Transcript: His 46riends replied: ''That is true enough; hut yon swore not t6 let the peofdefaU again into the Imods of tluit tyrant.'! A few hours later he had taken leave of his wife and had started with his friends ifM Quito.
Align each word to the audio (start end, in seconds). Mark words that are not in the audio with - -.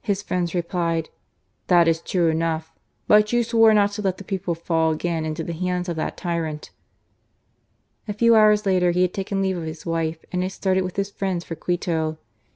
His 0.00 0.22
46riends 0.22 0.54
replied: 0.54 1.08
''That 1.66 1.88
is 1.88 2.00
true 2.00 2.28
enough; 2.28 2.72
hut 3.08 3.32
yon 3.32 3.42
swore 3.42 3.74
not 3.74 3.90
t6 3.90 4.04
let 4.04 4.18
the 4.18 4.22
peofdefaU 4.38 4.92
again 4.94 5.24
into 5.26 5.42
the 5.42 5.52
Imods 5.54 5.88
of 5.88 5.96
tluit 5.96 6.14
tyrant.'! 6.16 6.70
A 8.06 8.12
few 8.12 8.36
hours 8.36 8.64
later 8.64 8.92
he 8.92 9.02
had 9.02 9.12
taken 9.12 9.42
leave 9.42 9.56
of 9.58 9.64
his 9.64 9.84
wife 9.84 10.24
and 10.30 10.44
had 10.44 10.52
started 10.52 10.84
with 10.84 10.94
his 10.94 11.10
friends 11.10 11.44
ifM 11.46 11.58
Quito. 11.58 12.18